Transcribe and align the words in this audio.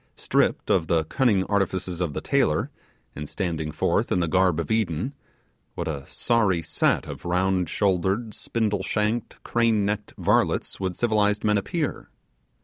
Stripped 0.15 0.71
of 0.71 0.87
the 0.87 1.03
cunning 1.03 1.43
artifices 1.43 2.01
of 2.01 2.13
the 2.15 2.21
tailor, 2.21 2.71
and 3.15 3.29
standing 3.29 3.71
forth 3.71 4.11
in 4.11 4.19
the 4.19 4.27
garb 4.27 4.59
of 4.59 4.71
Eden 4.71 5.13
what 5.75 5.87
a 5.87 6.07
sorry, 6.07 6.63
set 6.63 7.05
of 7.05 7.23
round 7.23 7.69
shouldered, 7.69 8.33
spindle 8.33 8.81
shanked, 8.81 9.37
crane 9.43 9.85
necked 9.85 10.15
varlets 10.17 10.79
would 10.79 10.95
civilized 10.95 11.43
men 11.43 11.59
appear! 11.59 12.09